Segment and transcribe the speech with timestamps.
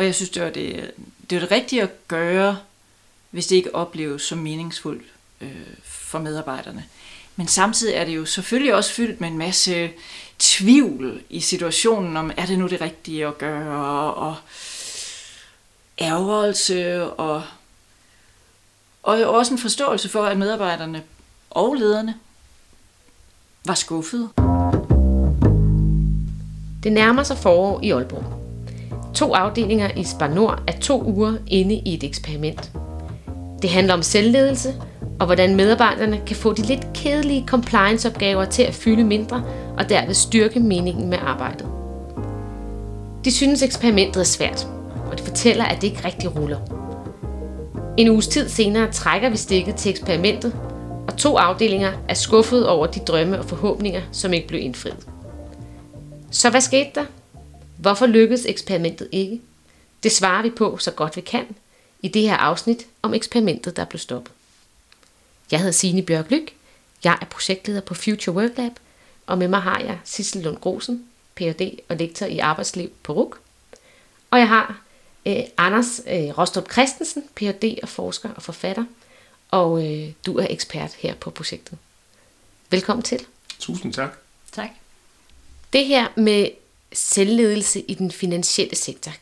[0.00, 0.90] Og jeg synes, det var det,
[1.30, 2.58] det, var det rigtige at gøre,
[3.30, 5.02] hvis det ikke opleves som meningsfuldt
[5.40, 6.84] øh, for medarbejderne.
[7.36, 9.90] Men samtidig er det jo selvfølgelig også fyldt med en masse
[10.38, 14.36] tvivl i situationen om, er det nu det rigtige at gøre, og
[16.00, 17.42] ærgerelse, og,
[19.02, 21.02] og også en forståelse for, at medarbejderne
[21.50, 22.14] og lederne
[23.64, 24.28] var skuffede.
[26.82, 28.39] Det nærmer sig forår i Aalborg.
[29.14, 32.70] To afdelinger i Spar Nord er to uger inde i et eksperiment.
[33.62, 34.74] Det handler om selvledelse
[35.20, 39.44] og hvordan medarbejderne kan få de lidt kedelige compliance-opgaver til at fylde mindre
[39.78, 41.66] og derved styrke meningen med arbejdet.
[43.24, 44.68] De synes eksperimentet er svært,
[45.10, 46.58] og de fortæller, at det ikke rigtig ruller.
[47.96, 50.56] En uges tid senere trækker vi stikket til eksperimentet,
[51.08, 55.06] og to afdelinger er skuffet over de drømme og forhåbninger, som ikke blev indfriet.
[56.30, 57.04] Så hvad skete der?
[57.80, 59.40] Hvorfor lykkedes eksperimentet ikke?
[60.02, 61.56] Det svarer vi på så godt vi kan
[62.02, 64.32] i det her afsnit om eksperimentet, der blev stoppet.
[65.50, 66.54] Jeg hedder Signe Bjørk Lyk.
[67.04, 68.72] Jeg er projektleder på Future Work Lab,
[69.26, 71.78] og med mig har jeg Sissel Lund Grosen, Ph.D.
[71.88, 73.40] og lektor i arbejdsliv på RUK.
[74.30, 74.82] Og jeg har
[75.26, 77.78] øh, Anders øh, Rostrup Christensen, Ph.D.
[77.82, 78.84] og forsker og forfatter,
[79.50, 81.78] og øh, du er ekspert her på projektet.
[82.70, 83.26] Velkommen til.
[83.58, 84.18] Tusind tak.
[84.52, 84.70] Tak.
[85.72, 86.48] Det her med
[86.92, 89.12] selvledelse i den finansielle sektor.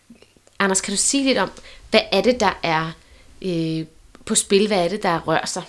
[0.58, 1.50] Anders, kan du sige lidt om,
[1.90, 2.92] hvad er det, der er
[3.42, 3.86] øh,
[4.24, 4.66] på spil?
[4.66, 5.62] Hvad er det, der rører sig?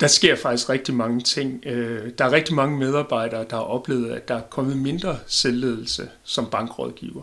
[0.00, 1.66] Der sker faktisk rigtig mange ting.
[1.66, 6.08] Øh, der er rigtig mange medarbejdere, der har oplevet, at der er kommet mindre selvledelse
[6.24, 7.22] som bankrådgiver.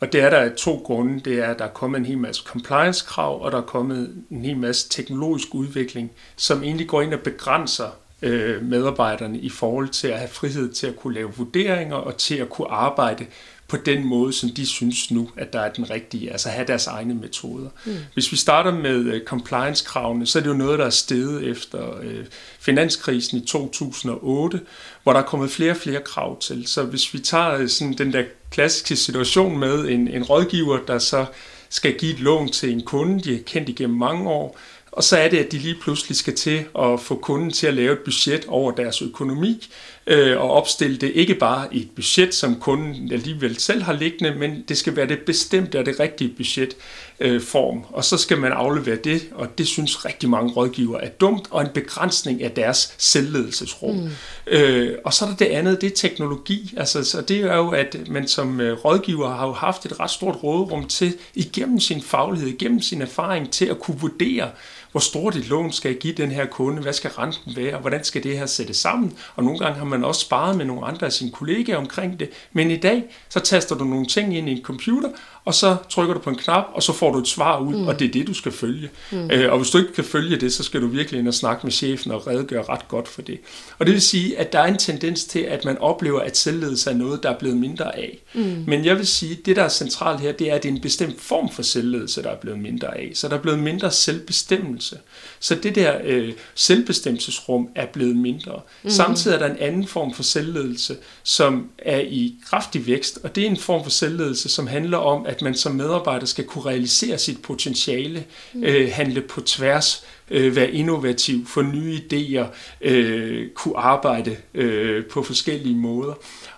[0.00, 1.20] Og det er der af to grunde.
[1.20, 4.44] Det er, at der er kommet en hel masse compliance-krav, og der er kommet en
[4.44, 7.90] hel masse teknologisk udvikling, som egentlig går ind og begrænser
[8.22, 12.34] øh, medarbejderne i forhold til at have frihed til at kunne lave vurderinger og til
[12.34, 13.26] at kunne arbejde
[13.72, 16.86] på den måde, som de synes nu, at der er den rigtige, altså have deres
[16.86, 17.68] egne metoder.
[17.84, 17.96] Mm.
[18.14, 21.98] Hvis vi starter med uh, compliance-kravene, så er det jo noget, der er steget efter
[21.98, 22.26] uh,
[22.60, 24.60] finanskrisen i 2008,
[25.02, 26.66] hvor der er kommet flere og flere krav til.
[26.66, 30.98] Så hvis vi tager uh, sådan den der klassiske situation med en, en rådgiver, der
[30.98, 31.26] så
[31.68, 34.58] skal give et lån til en kunde, de har kendt igennem mange år,
[34.92, 37.74] og så er det, at de lige pludselig skal til at få kunden til at
[37.74, 39.68] lave et budget over deres økonomi,
[40.06, 44.34] øh, og opstille det ikke bare i et budget, som kunden alligevel selv har liggende,
[44.34, 46.76] men det skal være det bestemte og det rigtige budget
[47.20, 47.84] øh, form.
[47.88, 51.62] Og så skal man aflevere det, og det synes rigtig mange rådgivere er dumt, og
[51.62, 53.96] en begrænsning af deres selvledelsesrum.
[53.96, 54.10] Mm.
[54.46, 56.74] Øh, og så er der det andet, det er teknologi.
[56.76, 60.10] Altså, så det er jo, at man som øh, rådgiver har jo haft et ret
[60.10, 64.50] stort råderum til, igennem sin faglighed, igennem sin erfaring, til at kunne vurdere,
[64.92, 68.04] hvor stort et lån skal jeg give den her kunde, hvad skal renten være, hvordan
[68.04, 71.06] skal det her sættes sammen, og nogle gange har man også sparet med nogle andre
[71.06, 74.52] af sine kollegaer omkring det, men i dag, så taster du nogle ting ind i
[74.52, 75.08] en computer,
[75.44, 77.88] og så trykker du på en knap, og så får du et svar ud, mm.
[77.88, 78.90] og det er det, du skal følge.
[79.10, 79.30] Mm.
[79.30, 81.66] Øh, og hvis du ikke kan følge det, så skal du virkelig ind og snakke
[81.66, 83.38] med chefen og redegøre ret godt for det.
[83.78, 86.90] Og det vil sige, at der er en tendens til, at man oplever, at selvledelse
[86.90, 88.18] er noget, der er blevet mindre af.
[88.34, 88.64] Mm.
[88.66, 90.72] Men jeg vil sige, at det, der er centralt her, det er, at det er
[90.72, 93.10] en bestemt form for selvledelse, der er blevet mindre af.
[93.14, 94.98] Så der er blevet mindre selvbestemmelse.
[95.40, 98.60] Så det der øh, selvbestemmelsesrum er blevet mindre.
[98.82, 98.90] Mm.
[98.90, 103.46] Samtidig er der en anden form for selvledelse, som er i kraftig vækst, og det
[103.46, 107.18] er en form for selvledelse, som handler om, at man som medarbejder skal kunne realisere
[107.18, 108.64] sit potentiale, mm.
[108.64, 112.44] øh, handle på tværs, øh, være innovativ, få nye idéer,
[112.80, 116.14] øh, kunne arbejde øh, på forskellige måder.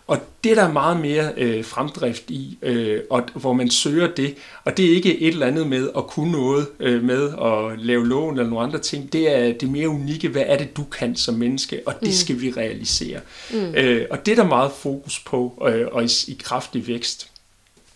[0.07, 4.35] Og det er der meget mere øh, fremdrift i, øh, og hvor man søger det.
[4.65, 8.09] Og det er ikke et eller andet med at kunne noget øh, med at lave
[8.09, 9.13] lån eller nogle andre ting.
[9.13, 12.13] Det er det mere unikke, hvad er det du kan som menneske, og det mm.
[12.13, 13.21] skal vi realisere.
[13.51, 13.75] Mm.
[13.75, 17.31] Øh, og det er der meget fokus på, øh, og i, i kraftig vækst.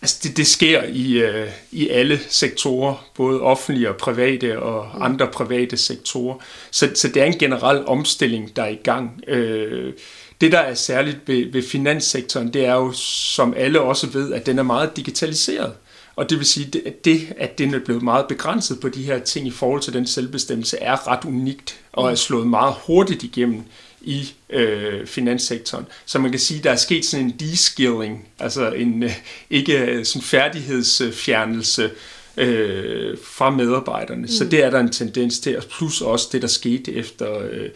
[0.01, 5.01] Altså det, det sker i, øh, i alle sektorer, både offentlige og private og mm.
[5.01, 6.35] andre private sektorer.
[6.71, 9.21] Så, så det er en generel omstilling, der er i gang.
[9.27, 9.93] Øh,
[10.41, 14.45] det, der er særligt ved, ved finanssektoren, det er jo, som alle også ved, at
[14.45, 15.73] den er meget digitaliseret.
[16.15, 19.19] Og det vil sige, at det, at den er blevet meget begrænset på de her
[19.19, 23.63] ting i forhold til den selvbestemmelse, er ret unikt og er slået meget hurtigt igennem
[24.01, 25.85] i øh, finanssektoren.
[26.05, 29.11] Så man kan sige, at der er sket sådan en de-skilling, altså en øh,
[29.49, 31.91] ikke sådan færdighedsfjernelse
[32.37, 34.21] øh, fra medarbejderne.
[34.21, 34.27] Mm.
[34.27, 37.69] Så det er der en tendens til, plus også det, der skete efter øh,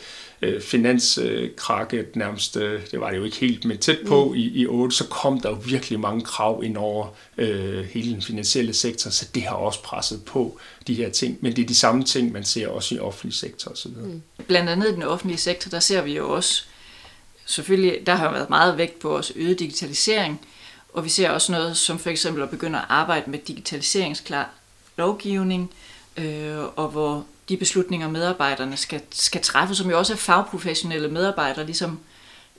[0.43, 4.35] øh, finanskrakket nærmest, øh, det var det jo ikke helt, men tæt på mm.
[4.35, 7.07] i, i 8, så kom der jo virkelig mange krav ind over
[7.37, 11.37] øh, hele den finansielle sektor, så det har også presset på de her ting.
[11.41, 13.91] Men det er de samme ting, man ser også i offentlig sektor osv.
[13.91, 14.21] Mm.
[14.47, 16.63] Blandt andet i den offentlige sektor, der ser vi jo også,
[17.45, 20.41] selvfølgelig, der har været meget vægt på os øget digitalisering,
[20.93, 24.49] Og vi ser også noget som for eksempel at begynde at arbejde med digitaliseringsklar
[24.97, 25.71] lovgivning,
[26.17, 31.65] øh, og hvor de beslutninger, medarbejderne skal, skal træffe, som jo også er fagprofessionelle medarbejdere,
[31.65, 31.99] ligesom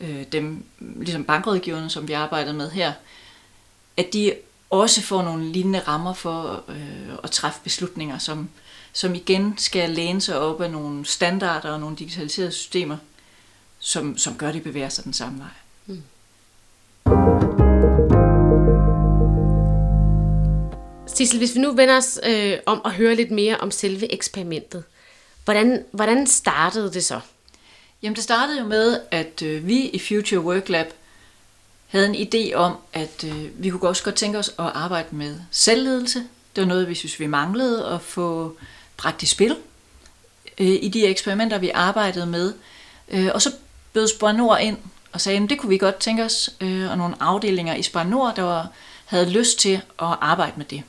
[0.01, 2.93] øh, dem, ligesom bankrådgiverne, som vi arbejder med her,
[3.97, 4.35] at de
[4.71, 8.49] også får nogle lignende rammer for øh, at træffe beslutninger, som,
[8.93, 12.97] som igen skal læne sig op af nogle standarder og nogle digitaliserede systemer,
[13.79, 15.49] som, som gør, at de bevæger sig den samme vej.
[15.87, 16.03] Mm.
[21.25, 24.85] Sissel, hvis vi nu vender os øh, om at høre lidt mere om selve eksperimentet,
[25.45, 27.21] hvordan, hvordan startede det så?
[28.03, 30.93] Jamen det startede jo med, at øh, vi i Future Work Lab
[31.87, 35.37] havde en idé om, at øh, vi kunne også godt tænke os at arbejde med
[35.51, 36.19] selvledelse.
[36.57, 38.57] Det var noget, vi synes, vi manglede at få
[38.97, 39.57] bragt i spil
[40.59, 42.53] øh, i de eksperimenter, vi arbejdede med.
[43.09, 43.53] Øh, og så
[43.93, 44.77] bød Spar ind
[45.13, 48.33] og sagde, at det kunne vi godt tænke os, øh, og nogle afdelinger i Spar
[48.37, 48.69] der var,
[49.05, 50.83] havde lyst til at arbejde med det.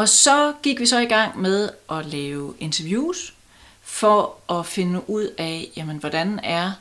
[0.00, 3.34] Og så gik vi så i gang med at lave interviews
[3.82, 6.72] for at finde ud af, jamen, hvordan er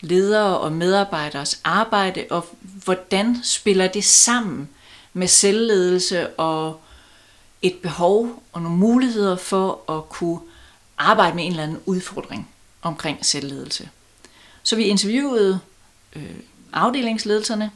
[0.00, 2.46] ledere og medarbejderes arbejde, og
[2.84, 4.68] hvordan spiller det sammen
[5.12, 6.80] med selvledelse og
[7.62, 10.40] et behov og nogle muligheder for at kunne
[10.98, 12.48] arbejde med en eller anden udfordring
[12.82, 13.88] omkring selvledelse.
[14.62, 15.60] Så vi interviewede
[16.16, 16.36] øh,
[16.72, 17.70] afdelingsledelserne,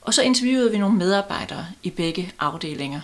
[0.00, 3.00] og så interviewede vi nogle medarbejdere i begge afdelinger,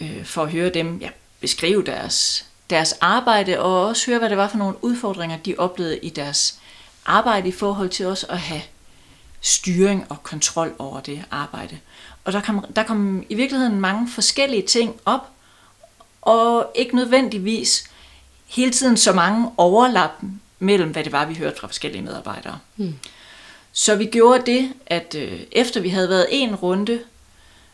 [0.00, 1.08] øh, for at høre dem ja,
[1.40, 5.98] beskrive deres, deres arbejde, og også høre, hvad det var for nogle udfordringer, de oplevede
[5.98, 6.58] i deres
[7.06, 8.62] arbejde i forhold til også at have
[9.40, 11.78] styring og kontrol over det arbejde.
[12.24, 15.28] Og der kom, der kom i virkeligheden mange forskellige ting op,
[16.22, 17.90] og ikke nødvendigvis
[18.46, 20.10] hele tiden så mange overlap
[20.58, 22.58] mellem, hvad det var, vi hørte fra forskellige medarbejdere.
[22.76, 22.94] Mm.
[23.72, 27.00] Så vi gjorde det, at øh, efter vi havde været en runde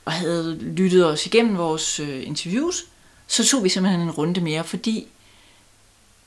[0.07, 2.85] og havde lyttet os igennem vores øh, interviews,
[3.27, 5.09] så tog vi simpelthen en runde mere, fordi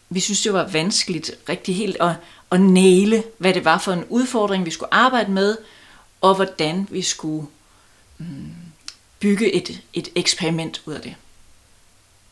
[0.10, 2.16] vi synes, det var vanskeligt rigtig helt at,
[2.52, 5.58] at næle, hvad det var for en udfordring, vi skulle arbejde med,
[6.22, 7.48] og hvordan vi skulle
[8.18, 8.52] mm,
[9.20, 11.16] bygge et, et eksperiment ud af det.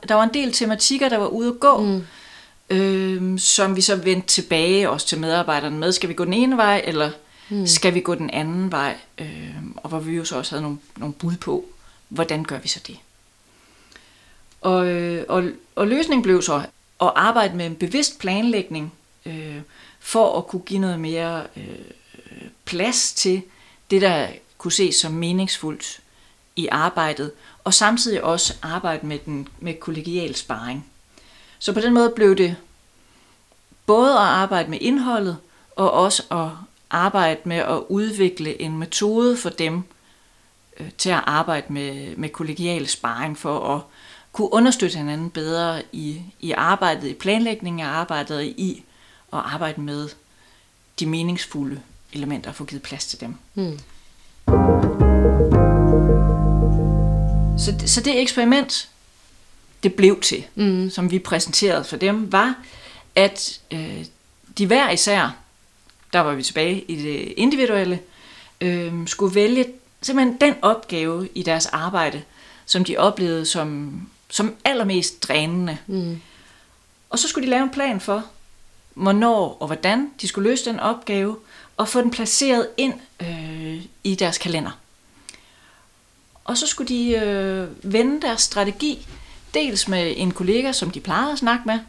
[0.08, 2.06] Der var en del tematikker, der var ude at gå, mm.
[2.70, 5.92] øh, som vi så vendte tilbage også til medarbejderne med.
[5.92, 7.12] Skal vi gå den ene vej, eller
[7.50, 7.68] mm.
[7.68, 8.98] skal vi gå den anden vej?
[9.18, 11.66] Øh, og hvor vi jo så også havde nogle, nogle bud på,
[12.10, 12.98] hvordan gør vi så det?
[14.62, 15.44] Og, øh, og,
[15.76, 16.56] og løsningen blev så
[17.02, 18.94] at arbejde med en bevidst planlægning,
[19.26, 19.62] øh,
[20.00, 21.66] for at kunne give noget mere øh,
[22.66, 23.42] plads til
[23.92, 24.28] det, der
[24.58, 26.00] kunne ses som meningsfuldt
[26.56, 27.32] i arbejdet,
[27.64, 30.86] og samtidig også arbejde med den med kollegial sparring.
[31.60, 32.56] Så på den måde blev det
[33.86, 35.38] både at arbejde med indholdet,
[35.76, 36.50] og også at
[36.90, 39.84] arbejde med at udvikle en metode for dem
[40.80, 43.82] øh, til at arbejde med, med kollegial sparring for at
[44.32, 48.84] kunne understøtte hinanden bedre i, i arbejdet, i planlægningen af arbejdet, i
[49.34, 50.10] at arbejde med
[51.00, 51.82] de meningsfulde
[52.14, 53.36] elementer og få givet plads til dem.
[53.56, 53.80] Mm.
[57.58, 58.90] Så, så det eksperiment,
[59.84, 60.90] det blev til, mm.
[60.90, 62.56] som vi præsenterede for dem, var,
[63.16, 64.06] at øh,
[64.58, 65.36] de hver især,
[66.14, 68.00] der var vi tilbage i det individuelle,
[68.62, 69.66] øh, skulle vælge
[70.02, 72.22] simpelthen den opgave i deres arbejde,
[72.66, 75.78] som de oplevede som, som allermest drænende.
[75.88, 76.22] Mm.
[77.10, 78.26] Og så skulle de lave en plan for,
[78.94, 81.38] hvornår og hvordan de skulle løse den opgave,
[81.78, 84.72] og få den placeret ind øh, i deres kalender.
[86.44, 89.08] Og så skulle de øh, vende deres strategi,
[89.54, 91.80] dels med en kollega, som de plejede at snakke med,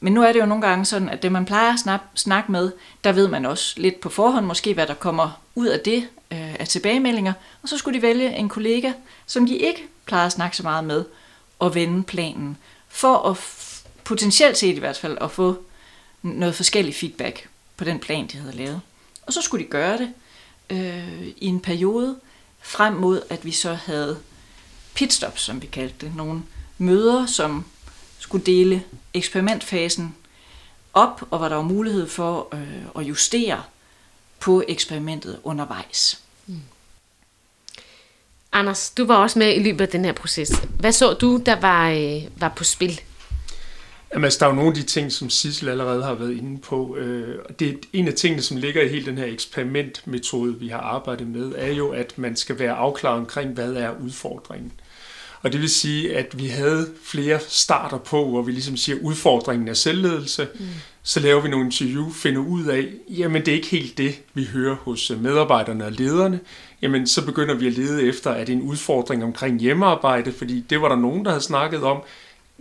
[0.00, 2.52] men nu er det jo nogle gange sådan, at det man plejer at snakke, snakke
[2.52, 2.72] med,
[3.04, 6.54] der ved man også lidt på forhånd måske, hvad der kommer ud af det øh,
[6.54, 7.32] af tilbagemeldinger.
[7.62, 8.92] Og så skulle de vælge en kollega,
[9.26, 11.04] som de ikke plejer at snakke så meget med,
[11.58, 12.56] og vende planen,
[12.88, 13.36] for at
[14.04, 15.62] potentielt set i hvert fald at få
[16.22, 18.80] noget forskellig feedback på den plan, de havde lavet.
[19.26, 20.12] Og så skulle de gøre det
[20.70, 22.16] øh, i en periode,
[22.62, 24.18] frem mod at vi så havde
[24.94, 26.16] pitstops, som vi kaldte det.
[26.16, 26.42] Nogle
[26.78, 27.64] møder, som
[28.20, 28.82] skulle dele
[29.14, 30.14] eksperimentfasen
[30.94, 33.62] op, og hvor der var mulighed for øh, at justere
[34.40, 36.20] på eksperimentet undervejs.
[36.46, 36.60] Mm.
[38.52, 40.52] Anders, du var også med i løbet af den her proces.
[40.78, 43.00] Hvad så du, der var, øh, var på spil?
[44.12, 46.58] Jamen, altså, der er jo nogle af de ting, som Sissel allerede har været inde
[46.58, 46.96] på.
[46.96, 50.78] Øh, det er en af tingene, som ligger i hele den her eksperimentmetode, vi har
[50.78, 54.72] arbejdet med, er jo, at man skal være afklaret omkring, hvad er udfordringen.
[55.42, 59.68] Og det vil sige, at vi havde flere starter på, hvor vi ligesom siger, udfordringen
[59.68, 60.48] er selvledelse.
[60.54, 60.66] Mm.
[61.02, 64.44] Så laver vi nogle interview, finder ud af, jamen det er ikke helt det, vi
[64.44, 66.40] hører hos medarbejderne og lederne.
[66.82, 70.64] Jamen så begynder vi at lede efter, at det er en udfordring omkring hjemmearbejde, fordi
[70.70, 72.02] det var der nogen, der havde snakket om.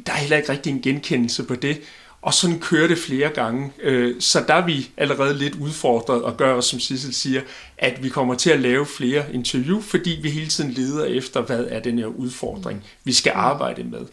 [0.06, 1.82] Der er heller ikke rigtig en genkendelse på det.
[2.22, 3.72] Og sådan kører det flere gange.
[3.82, 7.42] Øh, så der er vi allerede lidt udfordret og gør, som Sissel siger,
[7.78, 11.66] at vi kommer til at lave flere interview, fordi vi hele tiden leder efter, hvad
[11.70, 13.40] er den her udfordring, vi skal mm.
[13.40, 14.06] arbejde med.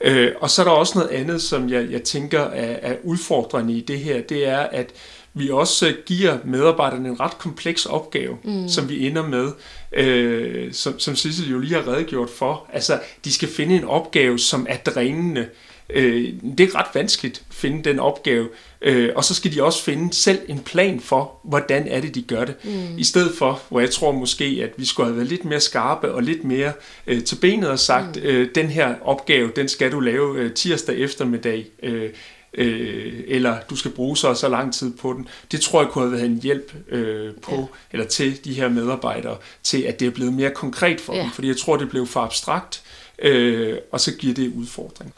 [0.00, 3.74] Øh, og så er der også noget andet, som jeg, jeg tænker er, er udfordrende
[3.74, 4.90] i det her, det er, at
[5.34, 8.68] vi også giver medarbejderne en ret kompleks opgave, mm.
[8.68, 9.52] som vi ender med,
[9.92, 12.66] øh, som, som Sissel jo lige har redegjort for.
[12.72, 15.48] Altså, de skal finde en opgave, som er drænende,
[15.90, 18.48] Øh, det er ret vanskeligt at finde den opgave,
[18.82, 22.22] øh, og så skal de også finde selv en plan for, hvordan er det, de
[22.22, 22.54] gør det.
[22.64, 22.98] Mm.
[22.98, 26.12] I stedet for, hvor jeg tror måske, at vi skulle have været lidt mere skarpe
[26.12, 26.72] og lidt mere
[27.06, 28.22] øh, til benet og sagt, mm.
[28.22, 32.10] øh, den her opgave, den skal du lave øh, tirsdag eftermiddag, øh,
[32.54, 35.28] øh, eller du skal bruge så så lang tid på den.
[35.52, 37.64] Det tror jeg kunne have været en hjælp øh, på, ja.
[37.92, 41.22] eller til de her medarbejdere, til at det er blevet mere konkret for ja.
[41.22, 42.82] dem, fordi jeg tror, det blev for abstrakt,
[43.18, 45.12] øh, og så giver det udfordring.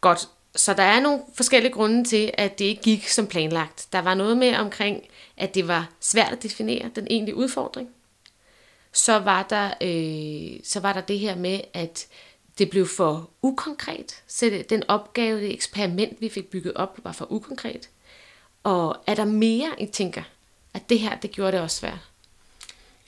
[0.00, 0.28] Godt.
[0.56, 3.88] Så der er nogle forskellige grunde til, at det ikke gik som planlagt.
[3.92, 5.02] Der var noget med omkring,
[5.36, 7.88] at det var svært at definere den egentlige udfordring.
[8.92, 12.06] Så var der, øh, så var der det her med, at
[12.58, 14.22] det blev for ukonkret.
[14.26, 17.88] Så den opgave, det eksperiment, vi fik bygget op, var for ukonkret.
[18.62, 20.22] Og er der mere, I tænker,
[20.74, 21.98] at det her, det gjorde det også svært?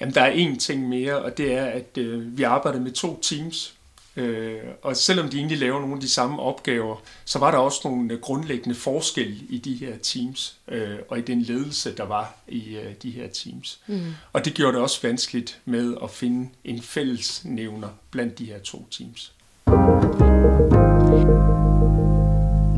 [0.00, 3.20] Jamen, der er én ting mere, og det er, at øh, vi arbejdede med to
[3.20, 3.74] teams.
[4.16, 7.80] Øh, og selvom de egentlig laver nogle af de samme opgaver, så var der også
[7.84, 12.76] nogle grundlæggende forskelle i de her teams, øh, og i den ledelse, der var i
[12.76, 13.80] øh, de her teams.
[13.86, 14.14] Mm.
[14.32, 18.58] Og det gjorde det også vanskeligt med at finde en fælles nævner blandt de her
[18.58, 19.32] to teams.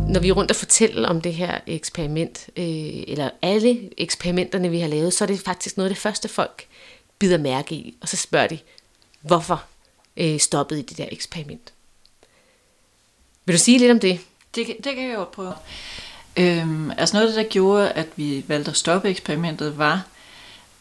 [0.09, 2.65] Når vi er rundt og fortæller om det her eksperiment, øh,
[3.09, 6.67] eller alle eksperimenterne, vi har lavet, så er det faktisk noget af det første folk
[7.19, 8.59] bider mærke i, og så spørger de,
[9.21, 9.65] hvorfor
[10.17, 11.73] øh, stoppede i det der eksperiment.
[13.45, 14.21] Vil du sige lidt om det?
[14.55, 15.55] Det, det kan jeg jo prøve.
[16.37, 20.07] Øhm, altså noget af det, der gjorde, at vi valgte at stoppe eksperimentet, var,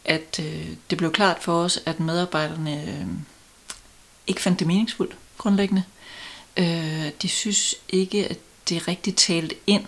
[0.06, 3.08] at øh, det blev klart for os, at medarbejderne øh,
[4.28, 5.84] ikke fandt det meningsfuldt, grundlæggende.
[6.58, 8.38] Øh, de synes ikke, at
[8.70, 9.86] det rigtigt talt ind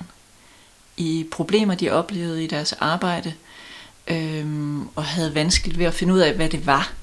[0.97, 3.33] i problemer, de oplevede i deres arbejde,
[4.07, 6.93] øh, og havde vanskeligt ved at finde ud af, hvad det var,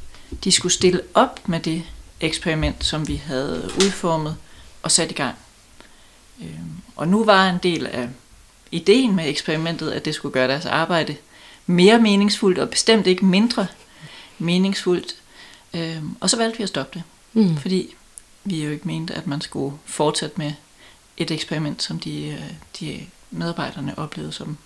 [0.45, 1.85] de skulle stille op med det
[2.23, 4.37] eksperiment, som vi havde udformet
[4.83, 5.37] og sat i gang.
[6.41, 8.09] Øhm, og nu var en del af
[8.71, 11.17] ideen med eksperimentet, at det skulle gøre deres arbejde
[11.67, 13.67] mere meningsfuldt, og bestemt ikke mindre
[14.39, 15.15] meningsfuldt.
[15.75, 17.03] Øhm, og så valgte vi at stoppe det,
[17.33, 17.57] mm.
[17.57, 17.95] fordi
[18.45, 20.53] vi jo ikke mente, at man skulle fortsætte med
[21.17, 24.57] et eksperiment, som de, øh, de medarbejderne oplevede som,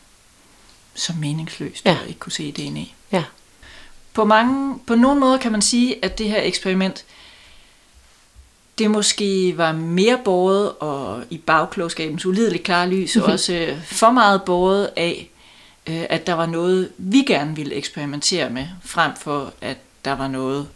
[0.94, 1.98] som meningsløst, ja.
[2.02, 2.94] og ikke kunne se ideen i.
[3.12, 3.24] Ja.
[4.12, 7.04] På, mange, på nogle måder kan man sige, at det her eksperiment
[8.78, 13.32] det måske var mere båret, og i bagklogskabens ulideligt klare lys, mm-hmm.
[13.32, 15.30] også øh, for meget båret af,
[15.86, 20.28] øh, at der var noget, vi gerne ville eksperimentere med, frem for at der var
[20.28, 20.68] noget,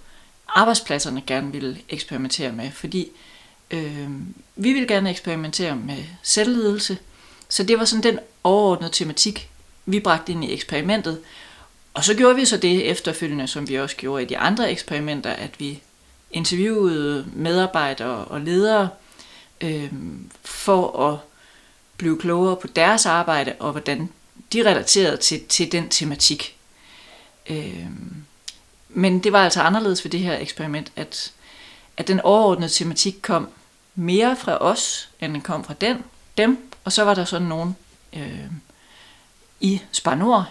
[0.48, 2.70] arbejdspladserne gerne ville eksperimentere med.
[2.70, 3.08] Fordi
[3.70, 4.08] øh,
[4.56, 6.98] vi ville gerne eksperimentere med selvledelse,
[7.48, 9.48] så det var sådan den overordnede tematik,
[9.86, 11.20] vi bragte ind i eksperimentet.
[11.94, 15.30] Og så gjorde vi så det efterfølgende, som vi også gjorde i de andre eksperimenter,
[15.30, 15.80] at vi
[16.30, 18.88] interviewede medarbejdere og ledere
[19.60, 19.92] øh,
[20.42, 21.18] for at
[21.96, 24.08] blive klogere på deres arbejde og hvordan
[24.52, 26.56] de relaterede til, til den tematik.
[27.50, 27.86] Øh,
[28.88, 31.32] men det var altså anderledes ved det her eksperiment, at,
[31.96, 33.48] at den overordnede tematik kom
[33.94, 36.04] mere fra os, end den kom fra den,
[36.36, 37.76] dem, og så var der sådan nogen
[38.12, 38.50] øh,
[39.60, 40.48] i Spanor,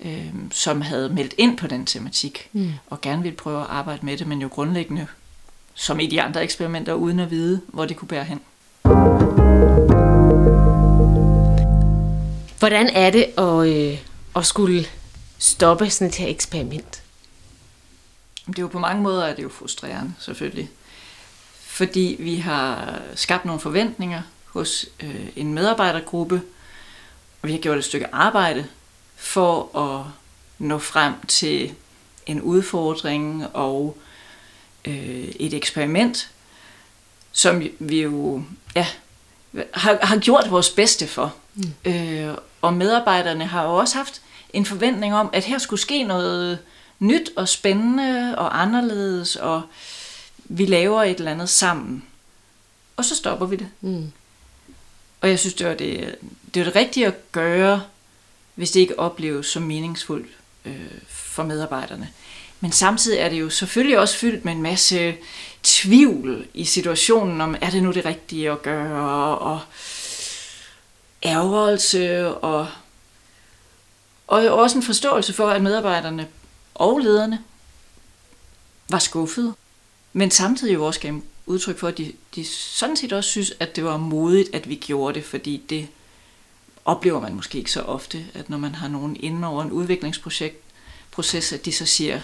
[0.00, 2.72] øh, som havde meldt ind på den tematik, mm.
[2.86, 5.06] og gerne ville prøve at arbejde med det, men jo grundlæggende,
[5.74, 8.40] som i de andre eksperimenter, uden at vide, hvor det kunne bære hen.
[12.58, 13.98] Hvordan er det at, øh,
[14.36, 14.86] at skulle
[15.38, 17.02] stoppe sådan et her eksperiment?
[18.46, 20.70] Det er jo på mange måder er det jo frustrerende, selvfølgelig.
[21.60, 26.42] Fordi vi har skabt nogle forventninger hos øh, en medarbejdergruppe,
[27.42, 28.66] og vi har gjort et stykke arbejde
[29.16, 30.04] for at
[30.58, 31.74] nå frem til
[32.26, 33.98] en udfordring og
[34.84, 36.30] øh, et eksperiment,
[37.32, 38.42] som vi jo
[38.76, 38.86] ja,
[39.74, 41.34] har, har gjort vores bedste for.
[41.54, 41.74] Mm.
[41.84, 46.58] Øh, og medarbejderne har jo også haft en forventning om, at her skulle ske noget,
[46.98, 49.62] nyt og spændende og anderledes, og
[50.44, 52.04] vi laver et eller andet sammen.
[52.96, 53.68] Og så stopper vi det.
[53.80, 54.12] Mm.
[55.20, 56.16] Og jeg synes, det var det,
[56.54, 57.82] det, var det rigtige at gøre,
[58.56, 60.28] hvis det ikke opleves som meningsfuldt
[60.64, 62.08] øh, for medarbejderne.
[62.60, 65.16] Men samtidig er det jo selvfølgelig også fyldt med en masse
[65.62, 69.60] tvivl i situationen om, er det nu det rigtige at gøre, og
[71.24, 72.68] ærgerelse, og,
[74.26, 76.28] og også en forståelse for, at medarbejderne
[76.74, 77.38] og lederne
[78.88, 79.54] var skuffede,
[80.12, 83.76] men samtidig jo også gav udtryk for, at de, de sådan set også synes, at
[83.76, 85.88] det var modigt, at vi gjorde det, fordi det
[86.86, 90.56] oplever man måske ikke så ofte, at når man har nogen inden over en udviklingsprojekt,
[91.10, 92.20] proces, at de så siger,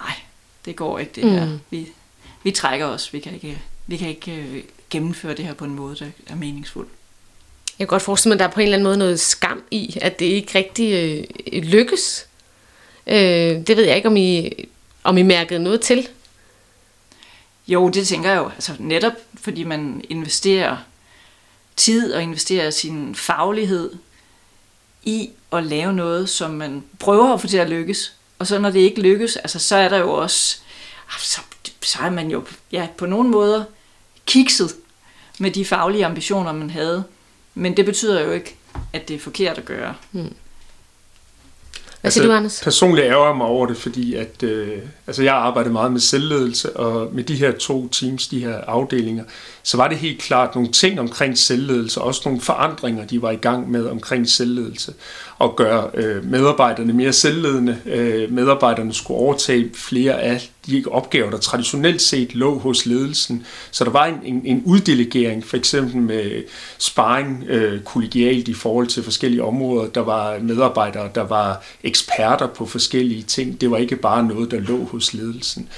[0.00, 0.14] nej,
[0.64, 1.46] det går ikke det her.
[1.46, 1.60] Mm.
[1.70, 1.88] Vi,
[2.42, 3.12] vi trækker os.
[3.12, 6.34] Vi kan ikke, vi kan ikke øh, gennemføre det her på en måde, der er
[6.34, 6.86] meningsfuld.
[7.78, 9.62] Jeg kan godt forestille mig, at der er på en eller anden måde noget skam
[9.70, 10.92] i, at det ikke rigtig
[11.52, 12.26] øh, lykkes.
[13.06, 13.16] Øh,
[13.66, 14.50] det ved jeg ikke, om I,
[15.04, 16.08] om I mærkede noget til.
[17.68, 18.48] Jo, det tænker jeg jo.
[18.48, 20.76] Altså netop fordi man investerer
[21.78, 23.92] tid og investere sin faglighed
[25.02, 28.12] i at lave noget, som man prøver at få til at lykkes.
[28.38, 30.58] Og så når det ikke lykkes, altså, så er der jo også,
[31.08, 31.40] ah, så,
[31.82, 33.64] så er man jo ja, på nogle måder
[34.26, 34.74] kikset
[35.38, 37.04] med de faglige ambitioner, man havde.
[37.54, 38.56] Men det betyder jo ikke,
[38.92, 39.94] at det er forkert at gøre.
[40.12, 40.34] Mm.
[42.00, 42.60] Hvad siger altså, du, Anders?
[42.64, 47.14] Personligt ærger mig over det, fordi at, øh, altså jeg arbejder meget med selvledelse, og
[47.14, 49.24] med de her to teams, de her afdelinger,
[49.62, 53.36] så var det helt klart nogle ting omkring selvledelse, også nogle forandringer, de var i
[53.36, 54.94] gang med omkring selvledelse,
[55.38, 57.78] og gøre øh, medarbejderne mere selvledende.
[57.86, 63.46] Øh, medarbejderne skulle overtage flere af de opgaver, der traditionelt set lå hos ledelsen.
[63.70, 66.42] Så der var en, en, en uddelegering, for eksempel med
[66.78, 69.88] sparring øh, kollegialt i forhold til forskellige områder.
[69.88, 73.60] Der var medarbejdere, der var eksperter på forskellige ting.
[73.60, 75.68] Det var ikke bare noget, der lå hos ledelsen.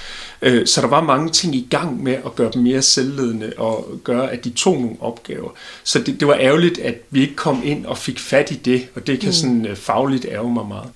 [0.41, 3.99] Øh, så der var mange ting i gang med at gøre dem mere selvledende og
[4.03, 5.49] gøre, at de tog nogle opgaver.
[5.83, 8.87] Så det, det var ærgerligt, at vi ikke kom ind og fik fat i det,
[8.95, 9.33] og det kan mm.
[9.33, 10.91] sådan sådan øh, fagligt ærge mig meget.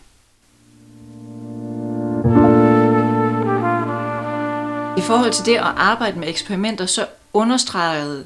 [4.98, 8.26] I forhold til det at arbejde med eksperimenter, så understregede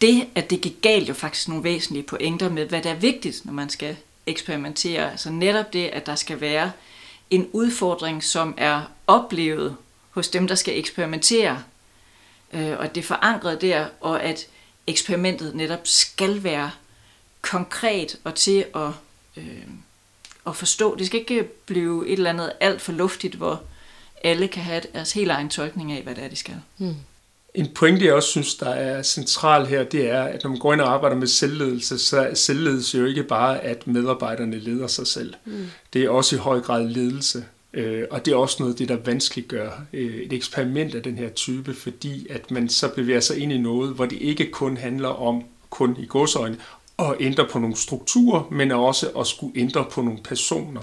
[0.00, 3.44] det, at det gik galt, jo faktisk nogle væsentlige pointer med, hvad der er vigtigt,
[3.44, 5.10] når man skal eksperimentere.
[5.10, 6.72] Altså netop det, at der skal være
[7.30, 9.76] en udfordring, som er oplevet
[10.10, 11.58] hos dem, der skal eksperimentere,
[12.52, 14.46] øh, og at det er forankret der, og at
[14.86, 16.70] eksperimentet netop skal være
[17.42, 18.90] konkret og til at,
[19.38, 19.62] øh,
[20.46, 20.96] at forstå.
[20.96, 23.62] Det skal ikke blive et eller andet alt for luftigt, hvor
[24.24, 26.54] alle kan have deres helt egen tolkning af, hvad det er, de skal.
[26.76, 26.94] Hmm.
[27.54, 30.72] En pointe, jeg også synes, der er central her, det er, at når man går
[30.72, 35.06] ind og arbejder med selvledelse, så er selvledelse jo ikke bare, at medarbejderne leder sig
[35.06, 35.34] selv.
[35.44, 35.66] Mm.
[35.92, 37.44] Det er også i høj grad ledelse.
[37.72, 41.02] Øh, og det er også noget af det, der vanskeligt gør øh, et eksperiment af
[41.02, 44.50] den her type, fordi at man så bevæger sig ind i noget, hvor det ikke
[44.50, 46.56] kun handler om, kun i godsøjne,
[46.98, 50.80] at ændre på nogle strukturer, men også at skulle ændre på nogle personer.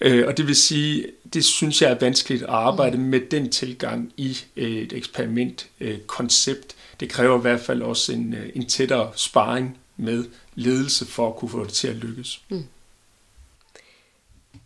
[0.00, 4.12] Øh, og det vil sige, det synes jeg er vanskeligt at arbejde med den tilgang
[4.16, 6.64] i øh, et eksperimentkoncept.
[6.64, 10.24] Øh, det kræver i hvert fald også en, øh, en tættere sparring med
[10.54, 12.42] ledelse for at kunne få det til at lykkes.
[12.48, 12.64] Mm.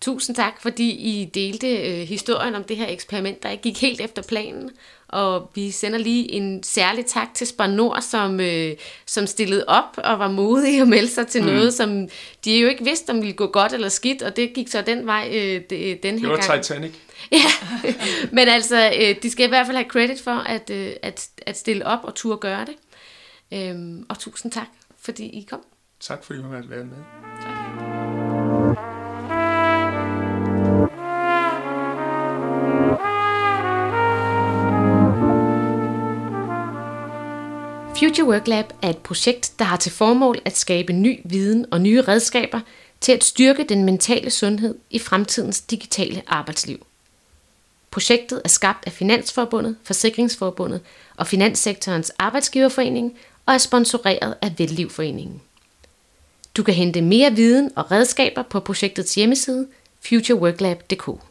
[0.00, 4.00] Tusind tak, fordi I delte øh, historien om det her eksperiment, der ikke gik helt
[4.00, 4.70] efter planen.
[5.08, 9.84] Og vi sender lige en særlig tak til Spar Nord, som, øh, som stillede op
[9.96, 11.48] og var modige og meldte sig til mm.
[11.48, 12.08] noget, som
[12.44, 15.06] de jo ikke vidste, om ville gå godt eller skidt, og det gik så den
[15.06, 16.42] vej øh, det, den her gang.
[16.42, 16.92] Det var Titanic.
[17.32, 17.50] ja,
[18.32, 21.58] men altså, øh, de skal i hvert fald have credit for at, øh, at, at
[21.58, 22.74] stille op og turde gøre det.
[23.52, 24.66] Øhm, og tusind tak,
[25.00, 25.60] fordi I kom.
[26.00, 26.96] Tak fordi I har været med.
[38.08, 41.80] Future Work Lab er et projekt, der har til formål at skabe ny viden og
[41.80, 42.60] nye redskaber
[43.00, 46.86] til at styrke den mentale sundhed i fremtidens digitale arbejdsliv.
[47.90, 50.80] Projektet er skabt af Finansforbundet, Forsikringsforbundet
[51.16, 55.42] og Finanssektorens Arbejdsgiverforening og er sponsoreret af Vellivforeningen.
[56.56, 59.66] Du kan hente mere viden og redskaber på projektets hjemmeside
[60.08, 61.27] futureworklab.dk.